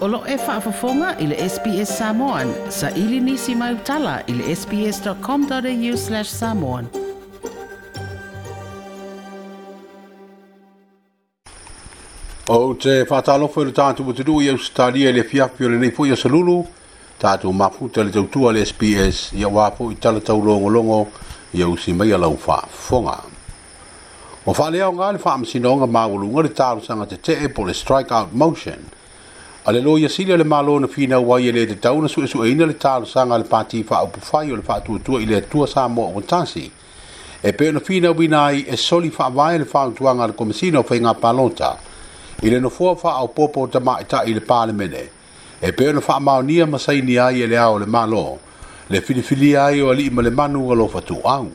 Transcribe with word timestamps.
Olo 0.00 0.22
e 0.26 0.36
whaafafonga 0.38 1.14
i 1.18 1.26
le 1.26 1.36
SPS 1.48 1.98
Samoan. 1.98 2.48
Sa 2.70 2.88
ili 2.96 3.20
nisi 3.20 3.54
mai 3.54 3.74
utala 3.74 4.20
i 4.26 4.32
le 4.32 4.54
sps.com.au 4.56 5.96
slash 5.96 6.30
samoan. 6.30 6.86
O 12.48 12.60
te 12.80 12.94
whaatalo 13.10 13.48
fwe 13.52 13.64
le 13.68 13.74
tātu 13.76 14.04
mutudu 14.06 14.38
i 14.40 14.48
austaria 14.54 15.12
le 15.12 15.22
fiafio 15.22 15.68
le 15.68 15.78
neifo 15.82 16.06
i 16.08 16.14
asalulu. 16.16 16.56
Tātu 17.20 17.52
maku 17.52 17.88
te 17.92 18.04
le 18.04 18.10
tautua 18.16 18.54
le 18.56 18.64
SPS 18.72 19.26
i 19.36 19.44
a 19.44 19.50
wapo 19.52 19.90
i 19.92 19.98
tala 20.00 20.24
tau 20.24 20.40
longo 20.40 20.70
longo 20.78 21.02
i 21.52 21.60
ausi 21.68 21.92
mai 21.92 22.14
alau 22.16 22.38
whaafonga. 22.46 23.18
O 24.46 24.56
whaalea 24.56 24.88
o 24.88 24.96
ngā 24.96 25.10
le 25.12 25.20
whaamasinonga 25.26 25.86
maulunga 25.96 26.46
le 26.48 26.54
tāru 26.64 26.86
sanga 26.88 27.04
te 27.12 27.20
te 27.28 27.36
e 27.44 27.52
po 27.58 27.68
le 27.68 27.76
strike 27.82 28.16
out 28.22 28.32
motion– 28.44 28.80
a 29.66 29.72
le 29.74 29.80
loia 29.82 30.08
sili 30.08 30.32
o 30.32 30.36
le 30.36 30.44
malo 30.44 30.78
na 30.78 30.86
finau 30.88 31.36
ai 31.36 31.48
e 31.48 31.52
lē 31.52 31.66
tatau 31.68 32.00
na 32.00 32.08
suʻesuʻeina 32.08 32.64
le 32.66 32.74
talosaga 32.80 33.34
a 33.34 33.38
le 33.38 33.44
pati 33.44 33.84
faaupufai 33.84 34.48
o 34.52 34.56
le 34.56 34.62
faatuatua 34.64 35.20
i 35.20 35.26
le 35.26 35.36
atua 35.42 35.66
sa 35.68 35.86
moa 35.86 36.08
ua 36.16 36.22
tasi 36.24 36.64
e 37.42 37.52
pei 37.52 37.68
ona 37.68 37.80
finau 37.80 38.14
vina 38.16 38.40
ai 38.48 38.64
e 38.66 38.76
soli 38.76 39.10
faavae 39.12 39.58
le 39.58 39.64
faaotuaga 39.68 40.24
a 40.24 40.26
le 40.28 40.32
komasina 40.32 40.80
o 40.80 40.82
faiga 40.82 41.12
palota 41.12 41.76
i 42.40 42.48
le 42.48 42.58
nofoa 42.60 42.96
faaopoopo 42.96 43.60
o 43.68 43.68
tamaʻitaʻi 43.68 44.32
i 44.32 44.32
le 44.32 44.40
palemene 44.40 45.04
e 45.60 45.72
pei 45.76 45.88
ona 45.92 46.00
faamaonia 46.00 46.64
ma 46.66 46.78
saini 46.78 47.18
ai 47.20 47.42
e 47.44 47.46
le 47.46 47.58
ao 47.60 47.76
le 47.78 47.84
malo 47.86 48.38
le 48.88 49.00
filifilia 49.04 49.64
ai 49.64 49.80
o 49.82 49.90
alii 49.92 50.08
ma 50.08 50.22
le 50.22 50.30
manu 50.30 50.72
a 50.72 50.74
lofa 50.74 51.02
tuau 51.04 51.52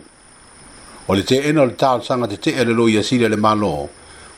o 1.10 1.13
le 1.16 1.24
teena 1.26 1.62
o 1.66 1.66
le 1.66 1.74
talosaga 1.76 2.27
tetee 2.30 2.62
a 2.62 2.70
le 2.70 2.74
loia 2.77 3.02
sili 3.02 3.26
a 3.26 3.30
le 3.30 3.35
malo 3.38 3.90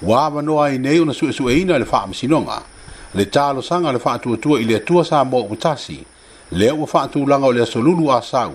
ua 0.07 0.23
avanoa 0.23 0.71
ai 0.71 0.79
nei 0.79 0.99
ona 1.03 1.11
suʻesuʻeina 1.11 1.75
i 1.75 1.79
le 1.83 1.85
faamasinoga 1.85 2.63
su 2.63 2.76
le 3.15 3.29
talo 3.29 3.61
sanga 3.61 3.91
le 3.91 3.99
fatu 3.99 4.35
tu 4.37 4.57
ile 4.57 4.81
tu 4.83 5.03
sa 5.03 5.23
mo 5.23 5.43
utasi 5.49 6.03
le 6.51 6.71
o 6.71 6.85
fatu 6.85 7.25
langa 7.25 7.51
le 7.51 7.65
solulu 7.65 8.11
asau 8.11 8.51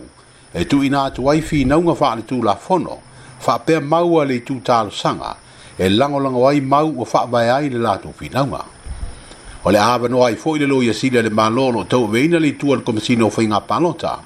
e 0.53 0.65
tu 0.67 0.83
ina 0.85 1.11
tu 1.11 1.25
wifi 1.27 1.65
na 1.65 1.77
unga 1.79 1.95
fa 1.95 2.15
le 2.17 2.23
tu 2.25 2.43
la 2.43 2.55
fono 2.55 3.01
fa 3.39 3.59
pe 3.59 3.81
mau 3.81 4.23
le 4.25 4.43
tu 4.45 4.61
talo 4.61 4.91
sanga 4.91 5.35
e 5.79 5.89
lango 5.89 6.21
lango 6.21 6.41
wai 6.41 6.61
mau 6.61 7.01
o 7.01 7.05
fa 7.05 7.25
vai 7.27 7.49
ai 7.49 7.71
le 7.71 7.79
latu 7.79 8.13
fi 8.15 8.29
na 8.29 8.43
ole 8.43 8.65
o 9.65 9.71
le 9.71 9.79
ave 9.79 10.09
no 10.09 10.23
ai 10.23 10.37
foi 10.37 10.59
le 10.59 10.67
lo 10.67 10.83
ia 10.83 10.93
sile 10.93 11.23
le 11.23 11.31
malolo 11.31 11.85
to 11.85 12.07
veina 12.07 12.39
le 12.39 12.53
tu 12.57 12.73
al 12.73 12.83
komisino 12.83 13.31
fo 13.31 13.41
inga 13.41 13.61
panota 13.63 14.19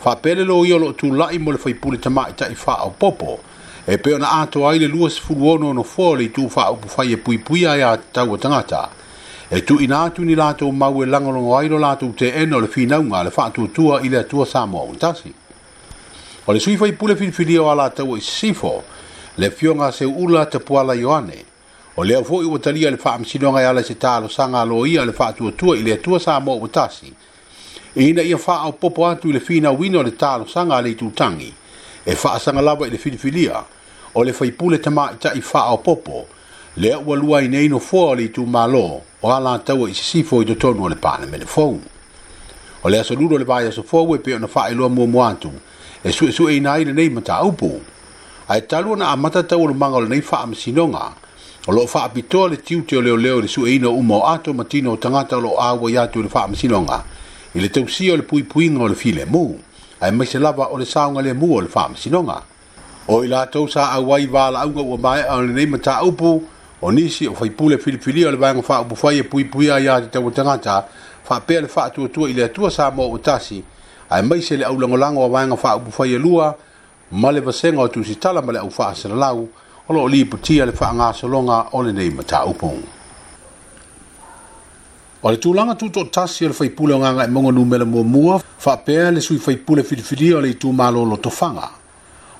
fa 0.00 0.16
pe 0.16 0.34
le 0.34 0.44
lo 0.44 0.64
io 0.66 0.76
lo 0.78 0.92
tu 0.92 1.06
i 1.06 1.38
mo 1.38 1.50
le 1.50 1.56
foi 1.56 1.74
pule 1.74 1.98
tama 1.98 2.28
ta 2.36 2.46
i 2.46 2.54
fa 2.54 2.84
o 2.84 2.90
popo 2.90 3.40
e 3.86 3.96
pe 3.96 4.12
ona 4.12 4.30
ato 4.42 4.68
ai 4.68 4.78
le 4.78 4.86
luas 4.86 5.18
fulono 5.18 5.72
no 5.72 5.82
fo 5.82 6.12
le 6.14 6.30
tu 6.30 6.46
fa 6.50 6.70
o 6.70 6.74
pu 6.76 6.88
fa 6.88 7.04
ye 7.04 7.16
pui 7.16 7.38
pui 7.38 7.64
ai 7.64 7.80
a 7.80 7.96
tau 7.96 8.36
tangata 8.36 8.66
ta 8.68 9.00
e 9.54 9.60
tu 9.64 9.78
ina 9.80 10.08
tu 10.10 10.22
ni 10.24 10.34
lato 10.34 10.70
mau 10.72 11.02
e 11.02 11.06
langa 11.06 11.30
longa 11.30 11.58
ailo 11.60 11.76
lato 11.78 12.06
te 12.16 12.32
eno 12.32 12.58
le 12.58 12.68
fina 12.68 12.98
unga 12.98 13.22
le 13.22 13.30
fatu 13.30 13.70
tua 13.70 14.00
ile 14.00 14.24
tua 14.26 14.46
samoa 14.46 14.80
untasi. 14.84 15.30
O 16.46 16.52
le 16.52 16.58
suifo 16.60 16.86
i 16.86 16.92
pule 16.94 17.14
finfili 17.16 17.58
o 17.58 17.68
ala 17.70 17.90
tau 17.90 18.14
i 18.16 18.18
e 18.18 18.20
sifo 18.22 18.82
le 19.36 19.50
fionga 19.50 19.90
se 19.92 20.06
ula 20.06 20.46
te 20.46 20.58
puala 20.58 20.94
yoane. 20.94 21.44
O 21.96 22.02
le 22.04 22.14
afo 22.16 22.40
i 22.40 22.46
watalia 22.48 22.88
le 22.90 22.96
faa 22.96 23.18
msinonga 23.18 23.60
i 23.60 23.64
ala 23.68 23.82
se 23.84 23.94
talo 23.98 24.28
sanga 24.28 24.64
lo 24.64 24.86
ia 24.86 25.04
le 25.04 25.12
fatu 25.12 25.50
tua 25.52 25.76
ile 25.76 25.98
tua 26.00 26.18
samoa 26.18 26.54
untasi. 26.56 27.12
E 27.94 28.08
ina 28.08 28.22
ia 28.22 28.38
faa 28.38 28.60
au 28.64 28.72
popo 28.72 29.06
atu 29.08 29.32
le 29.32 29.40
fina 29.40 29.70
wino 29.70 30.02
le 30.02 30.16
talo 30.16 30.46
sanga 30.48 30.80
le 30.80 30.94
tutangi. 30.94 31.52
E 32.06 32.14
faa 32.14 32.38
sanga 32.38 32.60
lava 32.62 32.86
i 32.86 32.90
le 32.90 32.96
finfilia 32.96 33.62
o 34.14 34.24
le 34.24 34.32
faipule 34.32 34.78
tama 34.78 35.10
i 35.12 35.16
ta 35.18 35.32
i 35.34 35.42
faa 35.42 35.66
au 35.76 35.82
popo 35.82 36.26
le 36.76 36.94
ua 36.94 37.16
lua 37.16 37.42
i 37.42 37.48
neino 37.48 37.78
fua 37.78 38.14
o 38.14 38.14
le 38.14 38.28
tu 38.32 38.46
maloo 38.46 39.02
o 39.24 39.30
ala 39.30 39.58
tau 39.58 39.86
e 39.86 39.90
i 39.92 39.94
se 39.94 40.02
sifo 40.02 40.42
i 40.42 40.54
tonu 40.56 40.84
o 40.84 40.88
le 40.88 40.96
pāna 40.96 41.26
mele 41.30 41.46
fōu. 41.46 41.78
O 42.82 42.88
le 42.90 42.98
aso 42.98 43.14
lūro 43.14 43.38
le 43.38 43.44
vāia 43.46 43.70
so 43.72 43.82
fōu 43.82 44.16
e 44.16 44.18
peo 44.18 44.38
na 44.42 44.48
wha 44.52 44.68
e 44.70 44.74
loa 44.74 44.88
mua 44.88 45.06
muantu, 45.06 45.50
e 46.04 46.10
su 46.12 46.26
e 46.26 46.32
su 46.32 46.48
e 46.48 46.56
inai 46.56 46.84
le 46.84 46.92
nei 46.92 47.08
mata 47.08 47.34
aupo. 47.38 47.80
A 48.48 48.56
e 48.58 48.60
talu 48.66 48.96
na 48.96 49.10
a 49.12 49.16
mata 49.16 49.42
tau 49.44 49.66
le 49.68 49.74
manga 49.74 49.96
o 49.96 50.00
le 50.00 50.08
nei 50.08 50.22
wha 50.28 50.42
am 50.42 50.52
sinonga, 50.54 51.12
o 51.66 51.72
lo 51.72 51.86
wha 51.92 52.02
apitoa 52.04 52.48
le 52.48 52.56
tiu 52.62 52.82
te 52.84 52.96
o 52.96 53.00
leo 53.00 53.14
leo 53.16 53.38
le 53.40 53.46
su 53.48 53.64
e 53.66 53.74
ino 53.76 53.92
umo 53.94 54.26
ato 54.26 54.52
matino 54.54 54.90
o 54.92 54.96
tangata 54.96 55.36
lo 55.36 55.54
awa 55.60 55.88
i 55.90 55.96
atu 55.98 56.22
le 56.22 56.28
wha 56.34 56.42
am 56.44 56.54
sinonga, 56.56 57.04
i 57.54 57.60
le 57.60 57.68
tau 57.70 57.86
si 57.86 58.10
o 58.10 58.16
le 58.16 58.22
pui 58.22 58.42
puinga 58.42 58.82
o 58.82 58.88
le 58.88 58.94
file 58.96 59.24
mū, 59.26 59.54
a 60.00 60.08
e 60.08 60.10
maise 60.10 60.38
lava 60.40 60.64
o 60.72 60.76
le 60.78 60.84
saunga 60.84 61.20
le 61.22 61.32
mū 61.32 61.52
o 61.54 61.60
le 61.60 61.68
wha 61.72 61.84
am 61.86 61.94
sinonga. 61.94 62.42
O 63.06 63.22
i 63.22 63.28
la 63.30 63.46
tau 63.46 63.68
sa 63.68 63.90
a 63.94 64.00
wai 64.02 64.26
vāla 64.26 64.60
au 64.66 64.70
ngau 64.74 64.92
o 64.94 64.96
mai 64.98 65.22
au 65.24 65.42
le 65.42 65.52
nei 65.54 65.66
mata 65.66 65.98
aupo, 66.02 66.40
o 66.82 66.92
nisi 66.92 67.28
o 67.28 67.34
faipule 67.34 67.78
filifilia 67.78 68.28
o 68.28 68.30
le 68.30 68.36
vaega 68.36 68.62
faaupufai 68.62 69.18
e 69.18 69.22
puipuia 69.22 69.78
iā 69.80 70.00
te 70.02 70.06
taua 70.10 70.30
tagata 70.30 70.82
faapea 71.24 71.60
le 71.60 71.68
faatuatua 71.68 72.30
i 72.30 72.32
le 72.32 72.44
atua 72.44 72.70
sa 72.70 72.90
mo 72.90 73.06
o 73.10 73.18
tasi 73.18 73.62
ae 74.10 74.22
mai 74.22 74.42
se 74.42 74.56
le 74.56 74.64
aulagolago 74.64 75.24
a 75.24 75.28
vaega 75.28 75.56
faaupufai 75.56 76.14
e 76.14 76.18
lua 76.18 76.54
ma 77.12 77.30
le 77.32 77.40
vasega 77.40 77.80
o 77.80 77.88
tusitala 77.88 78.42
ma 78.42 78.52
le 78.52 78.58
au 78.58 78.70
faasalalau 78.70 79.48
o 79.88 79.94
loo 79.94 80.08
liputia 80.08 80.66
le 80.66 80.72
faagasologa 80.72 81.66
o 81.72 81.82
lenei 81.82 82.10
mataupu 82.10 82.74
o 85.22 85.30
le 85.30 85.36
tulaga 85.36 85.72
tutoʻatasi 85.72 86.44
o 86.44 86.48
le 86.48 86.54
faipule 86.54 86.94
o 86.94 86.98
gaga 86.98 87.24
emauga 87.24 87.52
numela 87.52 87.84
muamua 87.84 88.42
faapea 88.58 89.10
le 89.10 89.20
sui 89.20 89.38
faipule 89.38 89.82
filifilia 89.82 90.36
o 90.36 90.40
le 90.40 90.50
itumālo 90.50 91.04
lotofaga 91.04 91.70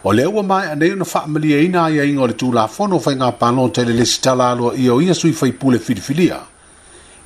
o 0.04 0.12
le 0.12 0.24
ua 0.26 0.42
mai 0.42 0.66
anei 0.66 0.90
ona 0.92 1.04
faamalia 1.04 1.60
ina 1.60 1.88
ia 1.90 2.20
o 2.20 2.26
le 2.26 2.32
tulafono 2.32 2.96
o 2.96 3.00
faigapalo 3.00 3.68
tele 3.68 3.92
lesi 3.92 4.20
talaaloa 4.20 4.74
ia 4.76 4.94
o 4.94 5.00
ia 5.02 5.14
sui 5.14 5.32
faipule 5.32 5.78
filifilia 5.78 6.40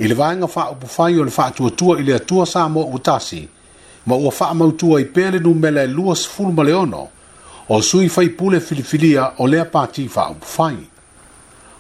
i 0.01 0.09
le 0.09 0.15
vaega 0.15 0.47
faaupufai 0.47 1.19
o 1.19 1.25
le 1.25 1.31
faatuatua 1.31 2.01
i 2.01 2.03
le 2.05 2.15
atua 2.15 2.47
sa 2.47 2.69
mo 2.69 2.85
ua 2.85 2.99
tasi 2.99 3.49
ma 4.07 4.15
ua 4.17 4.31
faamautua 4.33 5.01
i 5.01 5.05
pea 5.05 5.31
le 5.31 5.39
numela 5.39 5.81
e, 5.81 5.85
e 5.85 5.89
lua 5.89 6.17
o 7.69 7.81
sui 7.83 8.09
faipule 8.09 8.61
filifilia 8.61 9.33
o 9.39 9.47
lea 9.49 9.65
pati 9.65 10.09
faaupufai 10.09 10.77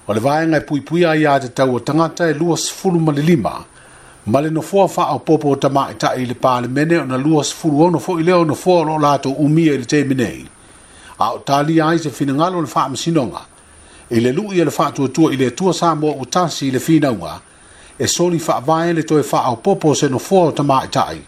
o 0.08 0.14
le 0.14 0.20
vaega 0.20 0.56
e 0.56 0.60
puipuia 0.60 1.12
iā 1.14 1.40
te 1.40 1.48
taua 1.48 1.80
tagata 1.80 2.28
e 2.28 2.34
lua 2.34 2.56
sefulu 2.56 3.00
ma 3.00 3.12
le 3.12 3.20
lima 3.22 3.64
ma 4.26 4.40
le 4.40 4.48
nofoa 4.50 4.88
faaopoopo 4.88 5.50
o 5.50 5.54
tamaʻitaʻi 5.56 6.22
i 6.22 6.26
le 6.26 6.34
palemene 6.34 6.98
ona 6.98 7.16
lua 7.18 7.44
ono 7.62 7.98
foʻi 8.00 8.22
lea 8.24 8.36
o 8.36 8.44
nofoa 8.44 8.80
o 8.80 8.84
loo 8.84 8.98
latou 8.98 9.32
umia 9.32 9.74
i 9.74 9.78
le 9.78 9.84
temi 9.84 10.16
a 11.18 11.30
o 11.32 11.38
talia 11.38 11.86
ai 11.88 11.98
se 11.98 12.10
finagalo 12.10 12.58
o 12.58 12.60
le 12.60 12.66
faamasinoga 12.66 13.40
i 14.10 14.20
le 14.20 14.32
lu'i 14.32 14.60
e 14.60 14.64
le 14.64 14.70
faatuatua 14.70 15.32
i 15.32 15.36
le 15.36 15.46
atua 15.46 15.72
sa 15.74 15.94
moa 15.94 16.14
ua 16.14 16.26
tasi 16.26 16.66
i 16.68 16.70
le 16.70 16.78
finauga 16.80 17.40
e 17.98 18.06
soli 18.08 18.38
fa'avae 18.38 18.92
le 18.92 19.02
toe 19.02 19.22
fa'aopoopo 19.22 19.88
o 19.88 19.94
senofoa 19.94 20.48
o 20.48 20.52
tamā 20.52 20.84
ita'i 20.84 21.20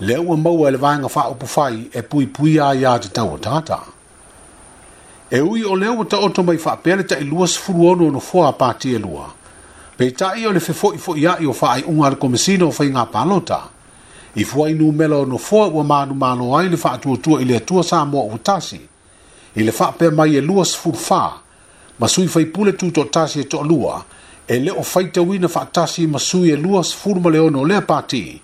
le 0.00 0.16
ua 0.18 0.36
maua 0.36 0.68
e 0.68 0.72
le 0.72 0.76
vaega 0.78 1.08
fa'aupu 1.08 1.46
fai 1.46 1.86
e 1.92 2.02
puipuia 2.02 2.72
iā 2.74 2.98
tatau 2.98 3.32
o 3.34 3.38
tata 3.38 3.78
e 5.30 5.40
ui 5.40 5.62
o 5.64 5.76
lea 5.76 5.92
ua 5.92 6.04
ta'oto 6.04 6.42
mai 6.42 6.58
fa'apea 6.58 6.96
le 6.96 7.02
ta'ilua 7.04 7.46
sefulu6nu 7.46 8.08
o 8.08 8.10
nofoa 8.10 8.48
a 8.48 8.52
pati 8.52 8.94
elua 8.94 9.30
peita'i 9.96 10.46
o 10.46 10.52
le 10.52 10.60
fefo'ifo'ia'i 10.60 11.46
o 11.46 11.52
fa'ai'uga 11.52 12.06
a 12.06 12.10
le 12.10 12.16
komasino 12.16 12.66
o 12.68 12.72
faigā 12.74 13.06
palota 13.06 13.62
i 14.34 14.44
fuainumela 14.44 15.16
o 15.16 15.24
nofoa 15.26 15.68
ua 15.68 15.84
manumālo 15.84 16.56
ai 16.58 16.68
le 16.68 16.76
fa'atuatua 16.76 17.40
i 17.42 17.44
le 17.44 17.56
atua 17.56 17.84
sa 17.84 18.04
moa 18.04 18.24
ua 18.28 18.38
tasi 18.38 18.82
i 19.58 19.62
le 19.64 19.72
faapea 19.72 20.10
mai 20.14 20.34
e 20.38 20.40
lua 20.40 20.62
sefulufā 20.64 21.22
ma 21.98 22.08
sui 22.08 22.28
faipule 22.30 22.72
tutoʻatasi 22.78 23.38
e 23.42 23.46
toʻalua 23.52 24.02
e 24.46 24.58
leo 24.64 24.82
faitauina 24.82 25.48
faatasi 25.48 26.06
ma 26.06 26.18
sui 26.18 26.50
e 26.52 26.56
lua 26.56 26.84
sefulu 26.84 27.20
ma 27.20 27.30
leono 27.30 27.60
o 27.60 27.66
lea 27.66 27.80
pati 27.82 28.40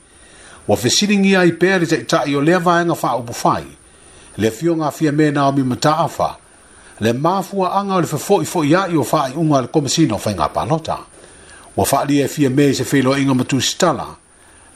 ua 0.69 0.77
fesiligia 0.77 1.41
ai 1.41 1.53
pea 1.53 1.79
le 1.79 1.87
taʻitaʻi 1.87 2.35
o 2.37 2.41
lea 2.41 2.59
vaega 2.59 2.95
faaupu 2.95 3.33
fai 3.35 3.65
le 4.37 4.49
afiogafia 4.49 5.13
me 5.13 5.31
na 5.31 5.47
omi 5.49 5.63
mataafa 5.63 6.37
le 7.01 7.13
mafuaaga 7.13 7.94
o 7.94 8.00
le 8.00 8.06
fefoʻifoʻi 8.09 8.75
aʻi 8.83 8.99
o 8.99 9.06
faaiʻuga 9.12 9.59
a 9.59 9.62
le 9.62 9.69
komasina 9.69 10.15
o 10.19 10.19
faiga 10.19 10.49
palota 10.49 10.99
ua 11.77 11.85
faaalia 11.87 12.25
e 12.25 12.29
fia 12.29 12.50
me 12.50 12.67
i 12.69 12.75
se 12.75 12.83
feiloaʻiga 12.83 13.35
ma 13.37 13.44
tusitala 13.44 14.09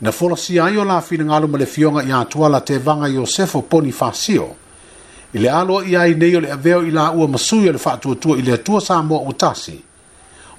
na 0.01 0.13
folasia 0.13 0.65
ai 0.71 0.77
o 0.79 0.85
lafinagalo 0.85 1.49
ma 1.51 1.59
le 1.59 1.67
fioga 1.67 2.03
iā 2.07 2.23
tuala 2.31 2.61
tevaga 2.63 3.11
iosefo 3.11 3.63
ponifasio 3.63 4.55
i 5.33 5.39
le 5.39 5.49
alo 5.51 5.83
i 5.85 5.95
ai 5.97 6.15
nei 6.15 6.35
o 6.37 6.41
le 6.41 6.51
aveo 6.53 6.81
i 6.87 6.91
la 6.91 7.11
ua 7.13 7.27
masui 7.29 7.69
o 7.69 7.73
le 7.73 7.79
faatuatua 7.79 8.37
i 8.39 8.43
le 8.43 8.53
atua 8.53 8.81
sa 8.81 9.03
moa 9.03 9.21
ua 9.21 9.33
tasi 9.33 9.79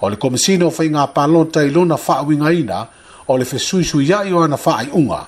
o 0.01 0.09
le 0.09 0.15
komisina 0.15 0.65
o 0.65 0.69
faiga 0.71 1.07
palota 1.07 1.63
i 1.65 1.69
lona 1.71 1.97
faauigaina 1.97 2.87
o 3.27 3.37
le 3.37 3.45
fesuisuiaʻi 3.45 4.31
o 4.33 4.39
ana 4.43 4.55
faaiʻuga 4.57 5.19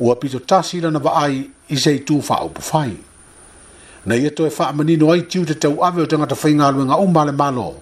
ua 0.00 0.16
pitotasi 0.16 0.78
i 0.78 0.80
lana 0.80 0.98
vaai 0.98 1.44
i 1.68 1.76
seitu 1.76 2.22
faaupu 2.22 2.62
fai 2.62 2.96
na 4.06 4.14
ia 4.16 4.30
toe 4.30 4.50
faamanino 4.50 5.12
ai 5.12 5.22
tiu 5.22 5.44
tatau 5.44 5.84
ave 5.84 6.02
o 6.02 6.06
tagata 6.06 6.34
faigaluega 6.34 6.96
uma 6.96 7.22
a 7.22 7.24
le 7.24 7.32
malo 7.32 7.74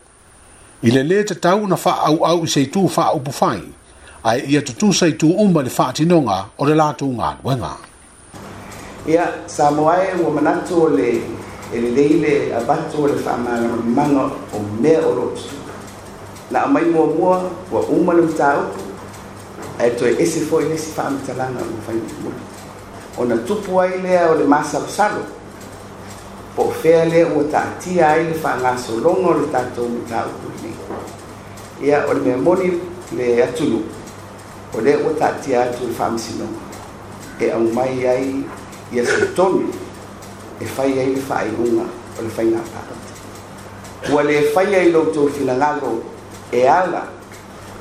i 0.82 0.90
le 0.90 1.02
lē 1.02 1.24
tatau 1.24 1.66
na 1.66 1.76
faaauau 1.76 2.42
i 2.44 2.48
seitu 2.48 2.88
faaupu 2.88 3.32
fai 3.32 3.62
ae 4.24 4.42
ia 4.50 4.62
tutusa 4.62 5.06
i 5.08 5.12
tu 5.12 5.30
uma 5.30 5.62
le 5.62 5.70
faatinoga 5.70 6.44
o 6.58 6.66
le 6.66 6.74
latou 6.74 7.14
galuega 7.16 7.76
ia 9.08 9.48
sa 9.48 9.70
moae 9.72 10.12
ua 10.20 10.30
manatu 10.36 10.84
o 10.84 10.88
le 10.92 11.24
e 11.72 11.80
le 11.80 11.90
lei 11.96 12.20
le 12.20 12.52
abatu 12.54 13.04
o 13.04 13.06
le 13.08 13.16
faamagamaga 13.16 14.24
o 14.52 14.58
mea 14.80 15.00
o 15.00 15.12
loo 15.16 15.32
na 16.50 16.64
o 16.64 16.68
mai 16.68 16.84
muamua 16.84 17.40
ua 17.72 17.80
uma 17.88 18.12
le 18.12 18.22
mataupu 18.22 18.80
ae 19.80 19.90
toe 19.94 20.12
ese 20.22 20.40
foʻi 20.44 20.68
lesi 20.68 20.90
faamatalaga 20.92 21.56
ua 21.64 21.80
faimuamuli 21.86 22.42
ona 23.16 23.36
tupu 23.36 23.80
ai 23.80 23.98
lea 24.02 24.28
o 24.30 24.34
le 24.34 24.44
masalosalo 24.44 25.24
po 26.56 26.62
o 26.64 26.70
fea 26.70 27.04
lea 27.04 27.26
ua 27.32 27.44
taatia 27.44 28.08
ai 28.12 28.24
le 28.24 28.34
faagasologa 28.34 29.26
o 29.28 29.34
le 29.40 29.46
tatou 29.48 29.88
mataupu 29.88 30.46
lenei 30.52 31.88
ia 31.88 32.04
o 32.10 32.12
le 32.12 32.20
mea 32.20 32.36
moni 32.36 32.72
le 33.16 33.42
atunuu 33.44 33.82
o 34.76 34.80
lea 34.80 34.98
ua 35.00 35.12
taatia 35.18 35.62
atu 35.62 35.88
le 35.88 35.92
faamasinoga 35.92 36.60
e 37.40 37.50
aumai 37.50 38.06
ai 38.06 38.44
ia 38.92 39.04
se 39.04 39.26
tonu 39.36 39.68
e 40.60 40.64
fai 40.64 40.98
ai 40.98 41.12
le 41.14 41.20
faailuga 41.20 41.82
o 42.18 42.22
le 42.22 42.28
faigapala 42.30 42.94
ua 44.10 44.22
lē 44.22 44.42
fai 44.54 44.74
ai 44.74 44.90
loutou 44.90 45.28
finagalo 45.28 46.02
e 46.50 46.62
ala 46.66 47.02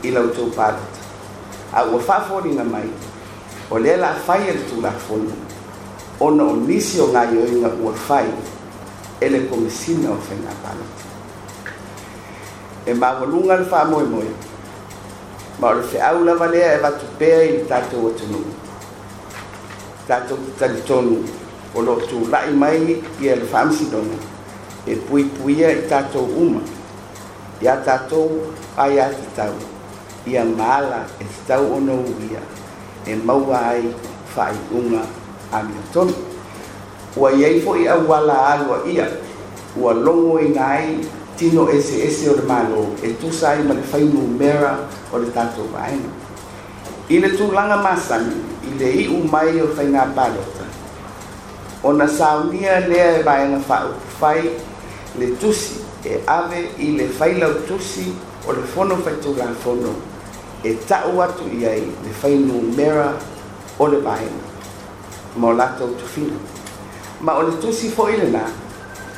i 0.04 0.08
eh, 0.08 0.12
lautou 0.12 0.50
palata 0.52 1.00
a 1.72 1.84
ua 1.86 2.00
faafoliga 2.00 2.64
mai 2.64 2.90
o 3.72 3.78
lea 3.80 3.98
laafai 3.98 4.42
e 4.50 4.52
le 4.54 4.62
tulafoni 4.70 5.32
ona 6.20 6.44
o 6.44 6.56
nisi 6.56 7.00
o 7.00 7.08
gaioiga 7.08 7.72
ua 7.80 7.94
fai 7.94 8.28
e 9.20 9.30
le 9.30 9.40
komisina 9.48 10.10
o 10.12 10.18
faigapalata 10.28 11.08
e 12.86 12.94
maualuga 12.94 13.56
le 13.58 13.64
faamoemoe 13.66 14.30
ma 15.60 15.68
o 15.70 15.74
le 15.74 15.82
feʻau 15.82 16.24
lava 16.26 16.46
lea 16.48 16.74
e 16.74 16.78
vatupea 16.82 17.44
i 17.44 17.48
le 17.52 17.64
tatou 17.66 18.08
atunuu 18.10 18.67
tatou 20.08 20.40
talitonu 20.56 21.22
o 21.76 21.80
loo 21.84 22.00
tula'i 22.08 22.56
mai 22.56 22.80
e 22.80 22.96
e 23.22 23.28
ia 23.28 23.36
le 23.36 23.46
fa'amasinoga 23.52 24.18
e 24.88 24.96
puipuia 24.96 25.70
i 25.76 25.82
tatou 25.92 26.24
uma 26.24 26.64
iā 27.62 27.76
tatou 27.84 28.48
aia 28.80 29.12
tatau 29.36 29.54
ia 30.26 30.44
maala 30.48 31.04
e 31.22 31.26
tatau 31.28 31.76
ona 31.78 31.92
uia 32.00 32.42
e 33.06 33.16
maua 33.28 33.60
ai 33.76 33.94
fa'ai'uga 34.34 35.04
amiotonu 35.52 36.16
ua 37.20 37.30
iai 37.36 37.60
fo'i 37.60 37.88
auala 37.96 38.40
alua 38.56 38.78
ia 38.88 39.12
ua 39.76 39.94
logoina 39.94 40.68
ai 40.80 40.98
tino 41.36 41.68
eseese 41.78 42.30
o 42.32 42.36
le 42.40 42.48
malo 42.48 42.88
e 43.04 43.12
tusa 43.20 43.50
ai 43.52 43.62
ma 43.64 43.74
le 43.76 43.84
fainumera 43.84 44.88
o 45.12 45.18
le 45.20 45.30
tatou 45.36 45.68
vaega 45.76 46.12
i 47.12 47.20
le 47.20 47.36
tulaga 47.38 47.76
masani 47.84 48.56
i 48.68 48.70
le 48.80 48.90
iu 49.08 49.24
mai 49.32 49.56
o 49.64 49.68
faigā 49.76 50.04
palota 50.16 50.66
ona 51.84 52.08
saunia 52.08 52.80
lea 52.88 53.16
e 53.20 53.22
vaega 53.24 53.60
faaupufai 53.68 54.42
le 55.20 55.28
tusi 55.42 55.76
e 56.06 56.20
ave 56.28 56.60
i 56.80 56.88
le 56.98 57.08
failau 57.18 57.54
tusi 57.68 58.08
o 58.48 58.52
le 58.54 58.62
fono 58.74 58.96
faitulafono 59.06 59.94
e 60.64 60.72
taʻu 60.90 61.14
atu 61.26 61.44
i 61.60 61.66
ai 61.66 61.84
le 62.04 62.12
fainumera 62.22 63.14
o 63.80 63.88
le 63.88 64.00
vaega 64.08 64.44
ma 65.38 65.48
o 65.48 65.54
latou 65.60 65.94
tufina 66.00 66.38
ma 67.22 67.38
o 67.40 67.42
le 67.48 67.54
tusi 67.62 67.88
foʻi 67.96 68.16
lenā 68.22 68.44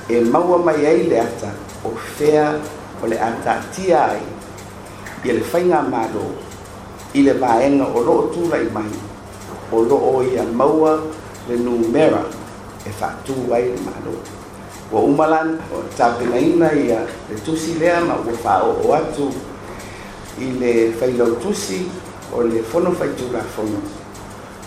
e 0.10 0.22
maua 0.22 0.58
mai 0.58 0.86
ai 0.86 1.04
le 1.10 1.18
ata 1.28 1.50
o 1.86 1.90
fea 2.16 2.54
o 3.04 3.06
le 3.08 3.18
a 3.20 3.32
taatia 3.44 4.00
ai 4.14 4.24
ia 5.24 5.34
le 5.34 5.42
faigā 5.52 5.80
mālō 5.94 6.26
i 7.14 7.22
le 7.24 7.34
vaega 7.34 7.86
o 7.96 8.02
loo 8.08 8.24
tulaʻi 8.34 8.70
mai 8.78 9.08
o 9.72 9.82
loo 9.86 10.24
ia 10.26 10.44
maua 10.44 11.00
le 11.50 11.56
numera 11.58 12.24
e 12.86 12.90
faatū 12.90 13.52
ai 13.54 13.70
le 13.70 13.78
malo 13.86 14.18
ua 14.92 15.00
uma 15.02 15.28
lana 15.28 15.58
o 15.74 15.84
tapinaina 15.98 16.74
ia 16.74 17.06
le 17.30 17.36
tusi 17.46 17.74
lea 17.78 18.02
ma 18.02 18.16
ua 18.18 18.34
faoo 18.34 18.92
atu 18.94 19.30
i 20.40 20.46
le 20.60 20.92
failau 20.94 21.36
tusi 21.38 21.86
o 22.34 22.42
le 22.44 22.62
fono 22.64 22.92
faitulafono 22.92 23.82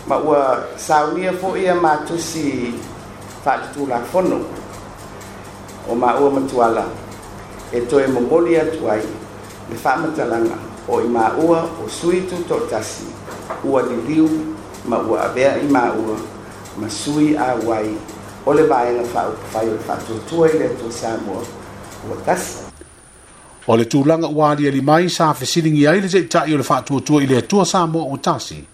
ma 0.06 0.16
ua 0.18 0.58
saunia 0.76 1.32
foʻi 1.32 1.68
a 1.70 1.74
matusi 1.74 2.72
faatutulafono 3.44 4.38
o 5.90 5.94
maua 5.94 6.30
matuala 6.30 6.86
e 7.74 7.80
toe 7.86 8.06
momoli 8.06 8.56
atu 8.56 8.88
ai 8.90 9.02
le 9.70 9.74
faamatalaga 9.76 10.54
o 10.88 11.00
i 11.02 11.08
maua 11.08 11.66
o 11.82 11.88
sui 11.88 12.22
tutoʻatasi 12.28 13.04
ua 13.66 13.82
liliu 13.82 14.54
ma 14.88 14.98
ua 14.98 15.22
avea 15.24 15.56
i 15.58 15.66
maua 15.66 16.16
ma 16.76 16.88
sui 16.90 17.36
auai 17.36 17.96
o 18.46 18.52
le 18.54 18.62
vaega 18.66 19.04
faaupufai 19.04 19.68
o 19.68 19.72
le 19.72 19.78
faatuatua 19.78 20.48
i 20.50 20.58
le 20.58 20.64
atua 20.66 20.90
samua 20.90 21.40
ua 22.10 22.16
tasi 22.24 22.58
o 23.66 23.76
le 23.76 23.84
tulaga 23.84 24.26
ua 24.28 24.50
aliali 24.50 24.80
mai 24.80 25.08
sa 25.10 25.32
fesiligi 25.34 25.86
ai 25.88 26.00
le 26.00 26.08
seʻitaʻi 26.08 26.54
o 26.54 26.56
le 26.56 26.62
faatuatua 26.62 27.22
i 27.22 27.26
le 27.26 27.36
atua 27.38 27.64
samua 27.66 28.02
ua 28.02 28.18
tasi 28.18 28.66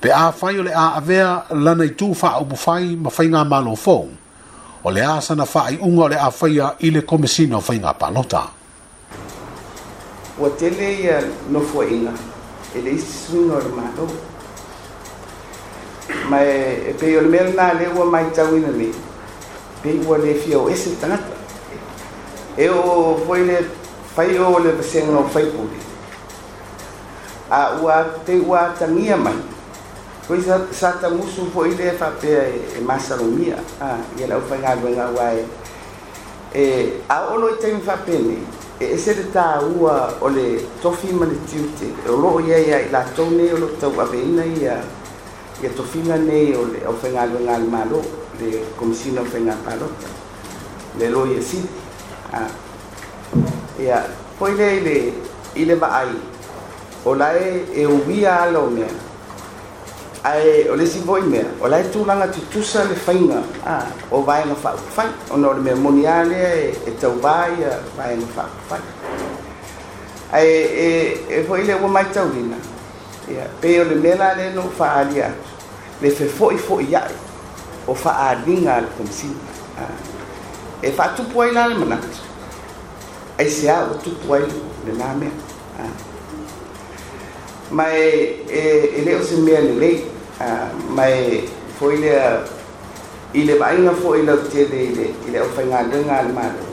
pe 0.00 0.10
a 0.12 0.30
fai 0.32 0.58
o 0.58 0.62
le 0.62 0.72
a 0.74 0.94
avea 0.94 1.44
lana 1.50 1.84
itu 1.84 2.14
faaupufai 2.14 2.96
ma 2.96 3.10
faiga 3.10 3.44
malo 3.44 3.74
fou 3.76 4.08
o 4.84 4.90
le 4.90 5.02
a 5.02 5.20
sana 5.20 5.44
faaiʻuga 5.44 6.02
o 6.02 6.08
le 6.08 6.16
a 6.16 6.30
faia 6.30 6.74
i 6.80 6.90
le 6.90 7.02
komesina 7.02 7.56
o 7.56 7.60
faiga 7.60 7.94
palota 7.94 8.46
ua 10.38 10.50
tele 10.50 10.94
ia 10.94 11.18
nofoaʻiga 11.50 12.12
e 12.76 12.80
le 12.82 12.90
isi 12.94 13.26
suiga 13.26 13.56
o 13.58 13.58
le 13.58 13.68
malo 13.74 14.06
E 16.10 16.24
mai 16.28 16.46
e 16.90 16.94
pe 16.98 17.06
yo 17.12 17.22
mel 17.22 17.54
na 17.54 17.72
le 17.72 17.86
wa 17.88 18.04
mai 18.04 18.28
tawi 18.32 18.58
na 18.60 18.68
ni 18.70 18.90
pe 19.82 19.96
wa 20.06 20.16
le 20.18 20.34
fi 20.34 20.52
o 20.54 20.68
ese 20.68 20.96
tanga 21.00 21.18
e 22.56 22.68
o 22.68 23.16
foi 23.26 23.44
le 23.46 23.66
fai 24.14 24.36
o 24.38 24.58
le 24.58 24.70
pesen 24.74 25.12
no 25.12 25.22
fai 25.28 25.46
pu 25.46 25.68
a 27.50 27.78
wa 27.80 27.96
te 28.26 28.34
wa 28.40 28.74
tangia 28.78 29.14
mai 29.16 29.38
Pois 30.26 30.46
e, 30.46 30.50
e 30.50 30.52
a 30.52 30.60
sata 30.70 31.08
musu 31.10 31.48
foi 31.52 31.74
de 31.74 31.90
fape 31.90 32.28
e 32.78 32.80
masalomia. 32.80 33.56
Ah, 33.80 33.98
e 34.16 34.22
ela 34.22 34.36
o 34.36 34.40
fanga 34.46 34.76
do 34.76 34.88
na 34.88 35.10
wai. 35.16 35.44
E 36.54 37.02
a 37.08 37.26
ono 37.34 37.56
tem 37.56 37.80
fape 37.80 38.12
ni. 38.12 38.38
E 38.78 38.84
ese 38.94 39.12
de 39.16 39.22
ta 39.32 39.58
ua 39.76 40.14
ole 40.20 40.68
tofi 40.80 41.08
manitiute. 41.12 41.90
O 42.06 42.12
lo 42.14 42.38
ia 42.46 42.58
ia 42.58 42.78
la 42.92 43.02
tone 43.16 43.50
o 43.52 43.56
lo 43.58 43.66
tau 43.80 43.98
a 43.98 44.04
vena 44.04 44.44
ia. 44.46 44.78
E, 44.78 44.99
que 45.60 45.68
to 45.70 45.82
finane 45.84 46.24
ah. 46.24 46.26
pues 46.26 46.48
eh, 46.48 46.56
o 46.56 46.66
le 46.66 46.86
ofenga 46.88 47.24
ngal 47.28 47.64
malo, 47.68 48.00
le 48.40 48.64
komisina 48.78 49.20
ofenga 49.20 49.54
palo, 49.64 49.86
le 50.98 51.08
lo 51.10 51.22
ah 52.32 52.48
Ya, 53.80 54.04
poi 54.38 54.54
le 54.56 54.80
le 54.80 54.96
ile 55.56 55.74
ba 55.76 56.00
ai. 56.04 56.12
O 57.04 57.14
la 57.14 57.34
e 57.36 57.64
e 57.74 57.86
ubia 57.86 58.42
alo 58.42 58.68
me. 58.70 58.84
Ai, 60.22 60.66
o 60.68 60.74
le 60.76 60.84
si 60.86 61.00
voi 61.00 61.22
mea. 61.22 61.44
O 61.60 61.66
la 61.68 61.78
e 61.80 61.84
tu 61.88 62.62
sa 62.62 62.84
le 62.84 62.94
whainga. 63.06 63.40
Ah, 63.64 63.84
o 64.10 64.20
vaenga 64.24 64.54
whaukufai. 64.62 65.08
O 65.30 65.36
no 65.36 65.52
le 65.54 65.60
mea 65.60 65.76
moniale 65.76 66.70
e 66.84 66.90
tau 66.98 67.18
vai, 67.20 67.56
fa 67.96 68.04
whaukufai. 68.06 68.80
Ai, 70.32 70.46
e, 70.46 70.48
eh, 70.48 70.48
e, 70.48 71.24
eh, 71.34 71.38
e, 71.40 71.40
pues 71.42 71.64
le 71.66 71.72
e, 71.72 71.76
e, 71.76 71.78
e, 71.78 72.69
Ya, 73.30 73.46
o 73.62 73.84
le 73.84 73.94
mela 73.94 74.34
le 74.34 74.52
no 74.54 74.62
faalia. 74.62 75.30
Le 76.00 76.10
fe 76.10 76.26
foi 76.26 76.56
foi 76.58 76.86
ya. 76.90 77.06
O 77.86 77.94
faa 77.94 78.34
dinga 78.44 78.74
al 78.76 78.84
kumsi. 78.96 79.28
Ah. 79.78 79.86
E 80.82 80.90
fa 80.90 81.12
tu 81.14 81.22
poi 81.24 81.52
la 81.52 81.68
mana. 81.68 81.98
Ai 83.38 83.48
se 83.48 83.68
a 83.68 83.86
tu 84.02 84.10
poi 84.26 84.40
le 84.40 84.92
name. 84.92 85.30
Ah. 85.78 85.86
Mai 87.70 87.94
e 88.46 88.92
ele 88.98 89.14
o 89.14 89.22
se 89.22 89.36
mea 89.36 89.60
le 89.60 89.74
lei. 89.78 90.04
Ah, 90.40 90.70
mai 90.88 91.48
foi 91.78 91.98
le 91.98 92.42
na 93.44 93.54
bainga 93.60 93.92
foi 93.94 94.22
le 94.24 94.36
tele 94.48 94.76
ile 94.90 95.14
ile 95.28 95.40
o 95.40 95.44
fa 95.50 95.62
ngalenga 95.62 96.18
al 96.18 96.32
malo. 96.32 96.66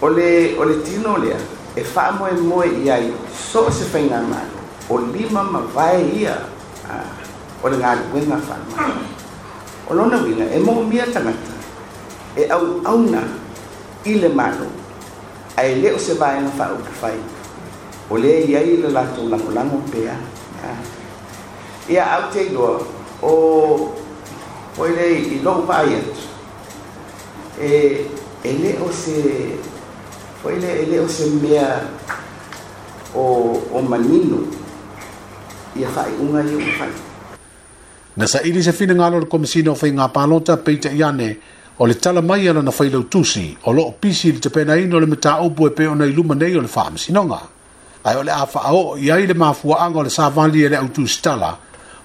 o 0.00 0.08
le 0.08 0.82
tino 0.82 1.18
le. 1.18 1.36
E 1.76 1.82
fa 1.84 2.10
moe 2.12 2.32
moe 2.32 2.66
iai. 2.66 3.12
So 3.30 3.70
se 3.70 3.84
fa 3.84 3.98
ngalenga. 3.98 4.51
olima 4.90 5.42
mavaia 5.42 6.40
ah, 6.88 7.10
o 7.62 7.68
le 7.68 7.78
galuega 7.78 8.36
faamaga 8.42 8.98
o 9.90 9.94
lona 9.94 10.16
uiga 10.22 10.44
e 10.54 10.58
momia 10.58 11.06
tagata 11.06 11.54
e 12.36 12.46
auauna 12.50 13.22
i 14.04 14.18
le 14.18 14.28
malou 14.28 14.70
ae 15.56 15.74
lē 15.82 15.94
o 15.94 15.98
se 15.98 16.14
vaega 16.20 16.50
faautafai 16.58 17.16
o 18.10 18.16
lē 18.18 18.32
e 18.40 18.42
iai 18.50 18.68
i 18.74 18.80
le 18.82 18.90
latou 18.90 19.28
lagolago 19.28 19.78
pea 19.92 20.16
ah. 20.64 20.76
ia 21.88 22.04
au 22.16 22.24
te 22.32 22.46
o 22.56 22.64
o 24.78 24.84
i 24.88 24.92
lei 24.96 25.16
i 25.36 25.36
lou 25.44 25.62
vaai 25.68 25.94
atu 26.00 26.26
e 27.60 27.68
e 28.44 28.50
lē 28.62 28.80
o 28.82 28.88
se 29.02 29.16
foi 30.42 30.58
le 30.62 30.70
ele 30.82 30.98
o 31.00 31.08
se 31.08 31.24
mea 31.44 31.68
o 33.14 33.22
o 33.76 33.82
manino 33.90 34.38
ia 35.76 35.88
fai 35.88 36.12
unga 36.20 36.42
i 36.42 36.54
unga 36.54 36.72
fai. 36.78 36.90
Na 38.16 38.26
sa 38.26 38.40
iri 38.44 38.62
se 38.62 38.72
fina 38.72 38.94
ngalo 38.94 39.20
le 39.24 39.26
komisina 39.26 39.72
o 39.72 39.74
fai 39.74 39.92
ngā 39.96 40.08
pālota 40.12 40.56
peita 40.60 40.92
i 40.92 41.00
ane, 41.04 41.28
o 41.80 41.86
le 41.88 41.94
tala 41.94 42.20
mai 42.22 42.44
ala 42.48 42.60
na 42.62 42.70
fai 42.70 42.90
lau 42.92 43.06
tusi, 43.08 43.56
o 43.64 43.72
lo 43.72 43.86
o 43.88 43.92
pisi 43.96 44.32
li 44.32 44.38
te 44.40 44.50
pena 44.52 44.76
ino 44.76 45.00
le 45.00 45.06
mta 45.08 45.38
upu 45.40 45.66
e 45.66 45.70
pe 45.70 45.86
o 45.88 45.94
nei 45.94 46.12
luma 46.12 46.34
nei 46.34 46.56
o 46.56 46.60
le 46.60 46.68
fāma 46.68 47.00
sinonga. 47.00 47.40
Ai 48.04 48.16
o 48.18 48.22
le 48.22 48.30
afa 48.34 48.72
o 48.74 48.96
i 48.98 49.10
ai 49.10 49.26
le 49.26 49.34
mafua 49.34 49.78
anga 49.86 49.98
o 50.00 50.04
le 50.04 50.10
sa 50.10 50.28
vali 50.28 50.62
e 50.64 50.68
le 50.68 50.76
au 50.76 50.90
tusi 50.92 51.20
tala, 51.22 51.56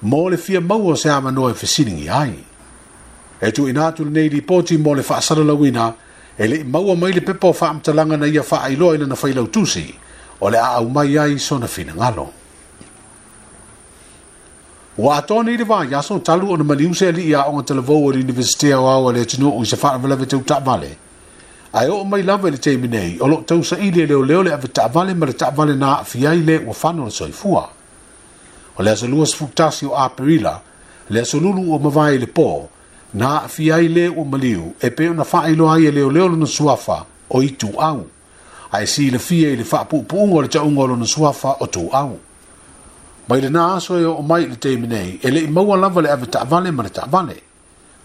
mō 0.06 0.30
le 0.32 0.38
fia 0.38 0.62
mau 0.62 0.88
o 0.88 0.96
se 0.96 1.10
ama 1.10 1.32
noe 1.32 1.54
fesini 1.54 2.04
i 2.04 2.08
ai. 2.10 2.34
E 3.42 3.52
tu 3.52 3.68
inatu 3.68 4.04
le 4.06 4.10
nei 4.10 4.28
ripoti 4.30 4.78
mō 4.78 4.96
le 4.96 5.02
fāsara 5.04 5.44
lawina, 5.44 5.92
e 6.40 6.48
le 6.48 6.64
maua 6.64 6.96
mai 6.96 7.12
le 7.12 7.22
pepo 7.22 7.52
fāma 7.52 7.82
talanga 7.82 8.16
na 8.16 8.28
ia 8.30 8.44
fāailoa 8.48 8.96
ila 8.96 9.08
na 9.12 9.16
fai 9.16 9.34
lau 9.34 9.50
tusi, 9.52 9.90
o 10.40 10.50
le 10.50 10.58
a 10.60 10.78
au 10.80 10.88
mai 10.88 11.18
ai 11.18 11.38
sona 11.40 11.68
fina 11.68 11.94
ngalong. 11.98 12.37
Wa 14.98 15.18
atone 15.18 15.54
ili 15.54 15.64
vaa 15.64 15.86
yaso 15.86 16.20
talu 16.20 16.52
ono 16.52 16.64
mani 16.64 16.86
use 16.88 17.12
li 17.12 17.32
ya 17.32 17.42
onga 17.44 17.64
telavo 17.64 18.04
wa 18.04 18.14
li 18.14 18.20
universite 18.24 18.70
ya 18.70 18.80
wawa 18.82 19.14
le 19.14 19.26
tino 19.26 19.50
u 19.50 19.64
isa 19.64 19.78
faa 19.78 19.98
vilawe 19.98 20.26
teo 20.26 20.40
taa 20.40 20.60
vale. 20.60 20.98
Ai 21.74 21.88
o 21.90 22.04
mai 22.04 22.24
lawe 22.24 22.52
le 22.52 22.58
teimi 22.58 22.88
nei, 22.88 23.18
o 23.22 23.28
lo 23.28 23.36
tau 23.36 23.64
sa 23.64 23.78
ili 23.78 24.06
leo 24.08 24.26
leo 24.26 24.44
le 24.44 24.54
ave 24.54 24.68
taa 24.68 24.88
vale 24.88 25.14
mara 25.14 25.34
taa 25.34 25.52
vale 25.52 25.74
na 25.76 26.04
fia 26.04 26.34
ile 26.34 26.58
wa 26.66 26.74
fano 26.74 27.04
na 27.06 27.10
soi 27.12 27.32
fua. 27.32 27.70
O 28.80 28.84
le 28.84 28.92
aso 28.92 29.08
lua 29.08 29.26
sfuktasi 29.26 29.86
o 29.86 29.94
aperila, 29.96 30.62
le 31.10 31.22
aso 31.22 31.40
lulu 31.40 31.74
o 31.74 31.80
mavai 31.80 32.18
le 32.18 32.26
po, 32.26 32.70
na 33.14 33.48
fia 33.48 33.80
ile 33.80 34.10
o 34.10 34.26
maliu, 34.26 34.74
e 34.82 34.90
peo 34.90 35.14
na 35.14 35.24
faa 35.24 35.50
ilo 35.50 35.72
aia 35.72 35.90
e 35.90 35.92
leo 35.92 36.10
leo 36.12 36.28
lona 36.28 36.46
suafa 36.48 37.06
o 37.30 37.44
itu 37.44 37.70
au. 37.80 38.04
Ai 38.72 38.88
si 38.88 39.12
le 39.12 39.20
fia 39.20 39.50
ile 39.50 39.64
faa 39.64 39.86
pupu 39.86 40.24
ungo 40.24 40.42
le 40.42 40.48
taungo 40.48 40.88
lona 40.88 41.06
suafa 41.06 41.56
o 41.60 41.68
tu 41.68 41.86
au 41.92 42.20
mai 43.28 43.42
le 43.44 43.50
nā 43.52 43.64
aso 43.78 43.98
e 44.00 44.06
o 44.06 44.22
mai 44.22 44.46
le 44.50 44.56
teimi 44.58 44.88
nei, 44.88 45.20
e 45.22 45.30
le 45.32 45.42
i 45.44 45.48
maua 45.52 45.76
lava 45.76 46.02
le 46.02 46.10
awe 46.12 46.28
ta 46.28 46.40
avale 46.42 46.72
ma 46.72 46.84
le 46.84 46.90
ta 46.92 47.02
avale. 47.04 47.42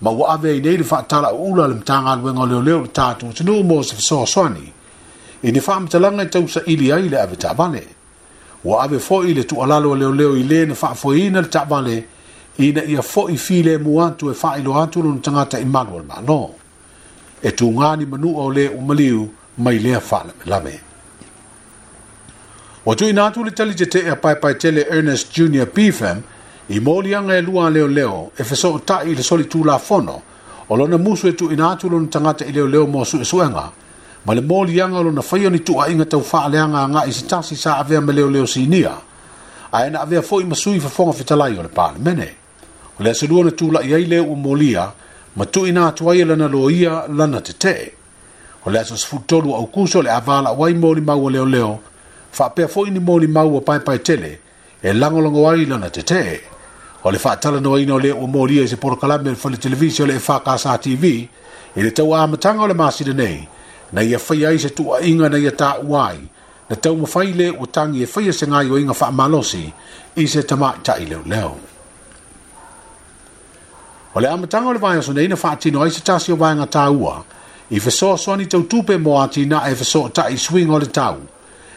Ma 0.01 0.11
ua 0.11 0.33
awe 0.35 0.55
i 0.57 0.61
nei 0.61 0.77
le 0.77 0.85
wha 0.89 0.99
atala 0.99 1.31
o 1.33 1.43
ula 1.53 1.67
le 1.69 1.75
mtanga 1.79 2.11
alwe 2.13 2.33
ngā 2.35 2.47
leo 2.51 2.63
leo 2.67 2.81
le 2.83 2.89
tātu 2.91 3.29
o 3.29 3.33
tanu 3.33 3.61
mō 3.69 3.83
se 3.87 3.95
fisoa 3.97 4.27
soani. 4.27 4.67
I 5.47 5.51
ni 5.53 5.61
wha 5.63 5.77
amtalanga 5.77 6.23
i 6.23 6.27
tausa 6.31 6.63
ili 6.67 6.91
ai 6.93 7.07
le 7.09 7.21
awe 7.21 7.37
ta 7.37 7.51
avale. 7.53 7.85
Ua 8.67 8.83
awe 8.83 8.99
fo 8.99 9.23
i 9.25 9.35
le 9.35 9.45
tu 9.47 9.63
alalo 9.63 9.95
a 9.95 9.97
leo 10.01 10.11
leo 10.13 10.35
i 10.37 10.43
le 10.43 10.65
na 10.67 10.75
wha 10.81 10.91
fwa 10.95 11.15
ina 11.17 11.41
le 11.41 11.49
ta 11.49 11.63
avale, 11.63 11.97
i 12.59 12.73
na 12.73 12.83
ia 12.83 13.03
fo 13.03 13.29
i 13.31 13.37
fi 13.37 13.63
le 13.63 13.79
muantu 13.79 14.31
e 14.31 14.35
wha 14.43 14.57
ilo 14.59 14.75
atu 14.83 15.03
lono 15.03 15.21
tangata 15.21 15.59
i 15.61 15.65
manu 15.65 15.99
al 16.01 16.05
ma 16.05 16.19
no. 16.27 16.55
E 17.43 17.51
tu 17.55 17.71
ngāni 17.71 18.09
manu 18.11 18.35
au 18.43 18.51
le 18.51 18.67
umaliu 18.75 19.23
mai 19.59 19.79
lea 19.79 20.03
wha 20.11 20.21
la 20.47 20.61
me 20.61 20.71
lame. 20.71 20.81
ua 22.87 22.97
tuuina 22.97 23.27
atu 23.27 23.45
le 23.45 23.51
tali 23.51 23.75
te 23.75 24.11
a 24.11 24.17
pai 24.17 24.35
pai 24.37 24.55
tele 24.55 24.87
Ernest 24.91 25.31
Jr. 25.37 25.67
PFM 25.75 26.19
i 26.71 26.81
mōli 26.81 27.15
anga 27.15 27.37
e 27.37 27.41
lua 27.43 27.71
leo 27.71 27.87
leo 27.89 28.31
e 28.37 28.45
feso 28.45 28.83
i 29.07 29.15
le 29.15 29.23
soli 29.23 29.45
tū 29.45 29.65
la 29.65 29.79
fono 29.79 30.23
o 30.69 30.77
lona 30.77 30.99
musu 30.99 31.29
e 31.29 31.33
tu 31.35 31.49
atu 31.71 31.89
lona 31.89 32.09
tagata 32.09 32.45
i 32.45 32.53
leo 32.53 32.67
leo 32.67 32.87
mō 32.87 33.21
e 33.21 33.25
su 33.25 33.37
ma 33.37 34.35
le 34.35 34.41
mōli 34.41 34.81
anga 34.83 34.99
o 34.99 35.03
lona 35.03 35.23
whaio 35.31 35.51
ni 35.51 35.61
tu 35.63 35.79
a 35.81 35.89
inga 35.91 36.05
tau 36.07 36.23
nga 36.23 37.05
i 37.07 37.13
si 37.13 37.25
tasi 37.25 37.57
sa 37.57 37.79
avea 37.79 38.01
me 38.01 38.13
leo 38.13 38.29
leo 38.31 38.47
sinia 38.47 38.95
a 39.73 39.87
ena 39.87 40.01
avea 40.01 40.23
fo 40.23 40.41
i 40.41 40.45
sui 40.55 40.81
fofoga 40.81 41.13
fetalai 41.13 41.59
o 41.59 41.63
le 41.63 41.69
palemene 41.69 42.15
mene 42.17 42.35
o 42.99 43.03
le 43.03 43.11
aselua 43.11 43.41
ona 43.41 43.51
tulaʻi 43.51 43.87
i 43.91 43.95
ai 43.95 44.05
leo 44.07 44.25
ua 44.25 44.37
molia 44.37 44.93
ma 45.37 45.45
tu 45.47 45.61
atu 45.87 46.09
ai 46.11 46.21
e 46.21 46.25
lana 46.25 46.49
loia 46.49 47.07
lana 47.09 47.41
te 47.41 47.53
te 47.53 47.95
o 48.65 48.71
le 48.71 48.79
aso 48.81 48.97
sfutolu 48.97 49.55
au 49.55 49.67
kuso 49.71 50.03
le 50.03 50.11
avala 50.11 50.51
wai 50.51 50.75
mōli 50.75 51.01
maua 51.01 51.31
leo 51.31 51.47
leo 51.47 51.81
fa 52.33 52.49
pe 52.49 52.67
fo 52.69 52.83
ni 52.87 52.99
mo 52.99 53.19
ni 53.21 53.27
ma 53.29 53.43
wo 53.45 53.61
pa 53.61 53.79
pa 53.87 53.93
tele 54.07 54.33
e 54.83 54.91
lango 55.01 55.21
lango 55.21 55.43
wa 55.45 55.53
ilo 55.57 55.77
na 55.79 55.89
tete 55.91 56.41
o 57.05 57.11
le 57.13 57.19
fa 57.19 57.37
tala 57.37 57.61
no 57.61 57.77
ino 57.77 57.99
le 58.01 58.11
o 58.13 58.25
mo 58.27 58.47
li 58.49 58.57
e 58.65 58.69
se 58.69 58.77
por 58.77 58.97
kala 59.01 59.19
me 59.19 59.35
fo 59.35 59.49
le 59.53 59.57
televizio 59.59 60.07
le 60.07 60.19
fa 60.19 60.41
ka 60.41 60.57
sa 60.57 60.79
tv 60.79 61.29
e 61.77 61.83
le 61.83 61.91
tau 61.93 62.09
a 62.17 62.27
matanga 62.27 62.67
le 62.67 62.73
masi 62.75 63.05
de 63.05 63.13
nei 63.13 63.47
na 63.93 64.01
ia 64.01 64.19
fa 64.19 64.35
ia 64.35 64.49
se 64.59 64.71
tu 64.73 64.89
a 64.95 65.01
inga 65.05 65.29
na 65.29 65.37
ia 65.37 65.53
ta 65.53 65.77
wai 65.85 66.17
na 66.71 66.75
tau 66.77 66.97
mo 66.97 67.05
faile 67.07 67.51
o 67.53 67.67
tangi 67.69 68.01
e 68.03 68.07
fa 68.07 68.21
ia 68.25 68.33
se 68.33 68.47
ngai 68.47 68.71
o 68.73 68.79
inga 68.81 68.95
fa 68.95 69.11
malosi 69.13 69.65
i 70.17 70.25
se 70.27 70.41
tama 70.49 70.71
ta 70.83 70.97
ile 70.97 71.21
leo 71.29 71.53
o 74.15 74.21
le 74.21 74.29
amatanga 74.29 74.69
o 74.71 74.73
le 74.73 74.79
vaya 74.79 75.03
so 75.05 75.13
nei 75.13 75.29
na 75.29 75.37
fa 75.37 75.53
atino 75.53 75.83
ai 75.83 75.91
se 75.93 76.01
tasi 76.01 76.33
o 76.33 76.37
vaya 76.37 76.57
ngata 76.57 76.89
ua 76.89 77.15
i 77.71 77.77
fa 77.79 77.91
so 77.91 78.17
so 78.17 78.35
ni 78.37 78.47
tau 78.47 78.65
tupe 78.65 78.97
mo 78.97 79.21
ati 79.21 79.45
na 79.45 79.69
e 79.69 79.75
fa 79.77 79.85
so 79.85 80.09
ta 80.09 80.33
i 80.33 80.37
swing 80.47 80.73
o 80.73 80.81
le 80.81 80.89
tau 80.89 81.21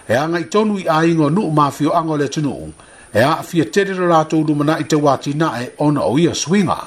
e 0.09 0.13
anga 0.15 0.39
i 0.39 0.43
tonu 0.49 0.77
i 0.79 0.85
a 0.89 1.05
ingo 1.05 1.29
nuk 1.29 1.53
mafio 1.53 1.93
anga 1.97 2.17
le 2.17 2.27
tunu 2.29 2.51
un, 2.51 2.73
e 3.13 3.19
a 3.21 3.41
fia 3.43 3.65
tere 3.65 3.93
rato 3.93 4.37
uru 4.37 4.55
mana 4.55 4.77
i 4.79 4.83
te 4.83 4.95
watina 4.95 5.59
e 5.61 5.71
ona 5.77 6.01
o 6.03 6.17
ia 6.19 6.33
swinga. 6.35 6.77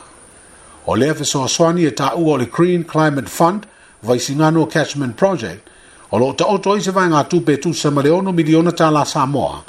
O 0.87 0.95
lea 0.97 1.15
fe 1.15 1.25
soa 1.25 1.49
swani 1.49 1.85
e 1.85 1.91
ta 1.91 2.13
ua 2.17 2.39
le 2.39 2.47
Green 2.47 2.85
Climate 2.85 3.29
Fund, 3.29 3.67
vai 4.03 4.19
singano 4.19 4.67
Catchment 4.67 5.17
Project, 5.17 5.69
o 6.11 6.19
lo 6.19 6.33
ta 6.35 6.45
oto 6.47 6.77
i 6.77 6.81
se 6.83 6.91
vai 6.93 7.09
ngā 7.09 7.27
tupe 7.29 7.59
tu 7.61 7.73
sa 7.75 7.91
male 7.91 8.09
ono 8.11 8.33
miliona 8.33 8.73
ta 8.73 8.89
la 8.91 9.05
Samoa, 9.05 9.63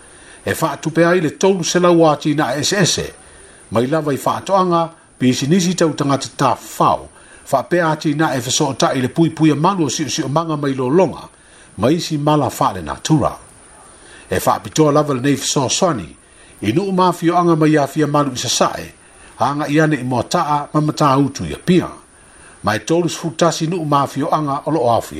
e 0.46 0.54
fa 0.56 0.78
tupe 0.78 1.04
ai 1.06 1.20
le 1.22 1.38
tolu 1.38 1.64
se 1.64 1.80
la 1.80 1.90
watina 1.90 2.54
e 2.54 2.64
se 2.64 2.78
ese, 2.78 3.14
mai 3.72 3.88
lava 3.88 4.14
i 4.14 4.18
fa 4.18 4.42
toanga 4.46 4.94
pi 5.18 5.28
isi 5.28 5.48
nisi 5.48 5.74
tau 5.76 5.94
tangata 5.96 6.30
ta 6.36 6.56
fau, 6.56 7.10
fa 7.44 7.64
pe 7.64 7.82
ati 7.82 8.14
na 8.14 8.34
e 8.34 8.40
so 8.42 8.50
soa 8.52 8.74
ta 8.76 8.94
i 8.94 9.02
le 9.02 9.10
pui 9.10 9.32
pui 9.32 9.50
a 9.50 9.54
e 9.54 9.58
malu 9.58 9.86
o 9.86 9.90
si 9.90 10.22
o 10.22 10.28
manga 10.30 10.56
mai 10.56 10.74
lo 10.74 10.88
longa, 10.88 11.30
maisi 11.80 12.16
isi 12.16 12.18
mala 12.18 12.50
faa 12.50 12.74
natura. 12.74 13.32
E 14.30 14.40
fa 14.40 14.60
pitoa 14.60 14.92
lava 14.92 15.14
le 15.14 15.22
neifi 15.22 15.48
soa 15.48 15.70
soni, 15.70 16.10
inu 16.62 16.82
u 16.84 16.92
mafio 17.00 17.34
anga 17.40 17.56
mai 17.62 17.78
a 17.78 17.86
fia 17.94 18.08
malu 18.16 18.32
isa 18.38 18.50
sae, 18.60 18.86
anga 19.48 19.66
iane 19.76 19.96
i 19.96 20.04
mua 20.10 20.24
taa 20.34 20.68
ma 20.74 20.80
mata 20.88 21.10
utu 21.26 21.44
ia 21.52 21.58
pia, 21.68 21.88
ma 22.64 22.72
e 22.76 22.80
tolus 22.88 23.16
futasi 23.22 23.66
inu 23.66 23.78
mafio 23.94 24.28
anga 24.38 24.56
o 24.66 24.70
lo 24.72 24.82
afi 24.98 25.18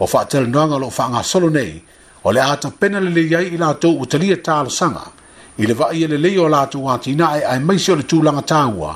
O 0.00 0.06
faa 0.06 0.24
tel 0.32 0.46
noanga 0.48 0.78
lo 0.82 0.88
faa 0.90 1.22
solo 1.22 1.48
nei, 1.50 1.82
o 2.24 2.32
le 2.32 2.40
ata 2.40 2.70
pena 2.80 3.00
le 3.00 3.10
le 3.16 3.42
ila 3.54 3.74
to 3.82 3.88
utalia 4.02 4.36
taal 4.46 4.70
sanga, 4.70 5.04
i 5.60 5.66
le 5.66 5.74
vaa 5.74 5.92
e 5.92 6.06
le 6.06 6.16
leo 6.24 6.48
la 6.48 6.66
tu 6.72 6.78
watina 6.86 7.28
e 7.38 7.44
ai 7.52 7.58
maisi 7.66 7.90
o 7.92 7.96
le 7.96 8.02
tūlanga 8.10 8.42
tāua, 8.52 8.92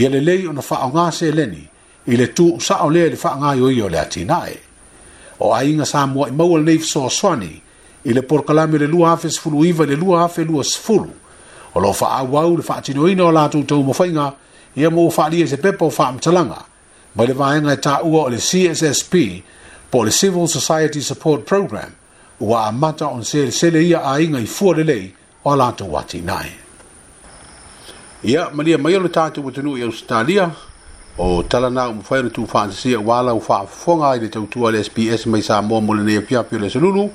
i 0.00 0.06
le 0.12 0.20
leo 0.28 0.52
na 0.52 0.62
faa 0.68 0.86
ngā 0.92 1.06
se 1.18 1.28
leni, 1.36 1.64
ile 2.12 2.26
tu 2.36 2.46
sa 2.66 2.78
ole 2.86 3.00
le 3.04 3.10
le 3.12 3.16
faa 3.22 3.34
ngā 3.40 3.50
yo 3.58 3.68
i 3.74 3.82
o 3.84 3.88
le 3.88 4.00
o 5.40 5.52
aiga 5.56 5.84
sa 5.86 6.06
moa 6.06 6.28
i 6.28 6.32
maua 6.32 6.60
lenei 6.60 6.78
fesoasoani 6.78 7.50
i 8.04 8.12
le 8.12 8.22
polokalame 8.22 8.78
le 8.78 8.86
lua 8.86 9.12
afe 9.12 9.30
sefulu 9.32 9.64
iva 9.64 9.84
i 9.84 9.90
le 9.90 9.96
lua 9.96 10.24
afe 10.24 10.44
lua 10.44 10.64
sefulu 10.64 11.10
o 11.74 11.80
loo 11.80 11.92
faauau 11.92 12.56
le 12.56 12.62
faatinoina 12.62 13.24
o 13.24 13.32
latou 13.32 13.62
taumafaiga 13.64 14.32
ia 14.76 14.90
mo 14.90 15.08
faaalia 15.10 15.44
i 15.48 15.48
se 15.48 15.56
pepa 15.56 15.84
o 15.88 15.90
faamatalaga 15.90 16.58
mai 17.16 17.26
le 17.26 17.32
vaega 17.34 17.72
e 17.72 17.76
taʻua 17.76 18.24
o 18.28 18.28
le 18.28 18.36
cssp 18.36 19.42
po 19.90 19.98
o 20.04 20.04
le 20.04 20.10
civil 20.12 20.48
society 20.48 21.00
support 21.00 21.46
program 21.48 21.90
ua 22.40 22.66
amata 22.68 23.06
o 23.08 23.16
na 23.16 23.24
selesele 23.24 23.82
ia 23.84 24.04
aiga 24.12 24.38
i 24.40 24.46
fua 24.46 24.74
lelei 24.76 25.12
o 25.44 25.50
a 25.52 25.56
latou 25.56 25.98
atinae 25.98 26.52
ia 28.22 28.50
malia 28.52 28.78
mai 28.78 28.94
o 28.96 29.00
le 29.00 29.08
tatou 29.08 29.48
atunuu 29.48 29.78
i 29.78 29.82
ausitalia 29.82 30.52
o 31.18 31.42
talana 31.42 31.92
ma 31.92 32.02
fai 32.02 32.18
ona 32.20 32.30
tufaatasia 32.30 33.00
ua 33.00 33.22
lau 33.22 33.40
faafofoga 33.40 34.06
i 34.16 34.20
le 34.20 34.28
tautua 34.28 34.70
le 34.72 34.82
sps 34.84 35.26
mai 35.26 35.42
sa 35.42 35.62
moa 35.62 35.80
mo 35.80 35.94
lenei 35.94 36.16
apiapi 36.16 36.54
e 36.54 36.58
o 36.58 36.60
le 36.60 36.66
asolulu 36.66 37.10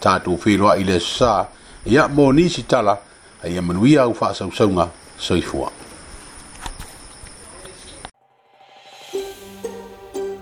tatou 0.00 0.36
feiloaʻi 0.36 0.84
le 0.84 1.00
sa 1.00 1.46
ia 1.86 2.08
mo 2.08 2.32
nisi 2.32 2.62
tala 2.62 2.98
aia 3.44 3.62
manuia 3.62 4.02
au 4.02 4.14
faasausauga 4.14 4.88
soifua 5.18 5.70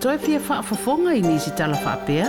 toe 0.01 0.19
fia 0.19 0.41
faafofoga 0.41 1.15
i 1.15 1.23
nisi 1.23 1.51
tala 1.51 1.77
faapea 1.77 2.27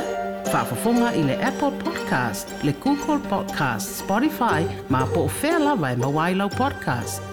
faafofoga 0.52 1.14
i 1.16 1.24
le 1.24 1.36
apple 1.44 1.72
podcast 1.84 2.54
le 2.64 2.72
google 2.84 3.20
podcast 3.30 3.92
spotify 4.00 4.64
ma 4.90 5.06
po 5.06 5.26
o 5.26 5.28
fea 5.28 5.60
lava 5.60 5.92
e 5.92 5.96
mauailau 5.96 6.50
podcast 6.50 7.29